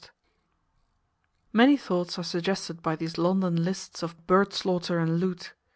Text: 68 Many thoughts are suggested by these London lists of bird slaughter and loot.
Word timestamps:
68 0.01 0.17
Many 1.53 1.77
thoughts 1.77 2.17
are 2.17 2.23
suggested 2.23 2.81
by 2.81 2.95
these 2.95 3.19
London 3.19 3.63
lists 3.63 4.01
of 4.01 4.25
bird 4.25 4.51
slaughter 4.51 4.97
and 4.97 5.19
loot. 5.19 5.53